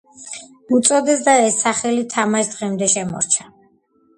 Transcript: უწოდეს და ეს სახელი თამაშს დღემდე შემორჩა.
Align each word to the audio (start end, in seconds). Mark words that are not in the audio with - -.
უწოდეს 0.77 1.21
და 1.27 1.35
ეს 1.49 1.57
სახელი 1.65 2.07
თამაშს 2.15 2.51
დღემდე 2.55 2.89
შემორჩა. 2.95 3.51